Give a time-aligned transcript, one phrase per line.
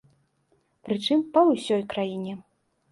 [0.87, 2.33] Прычым па ўсёй краіне.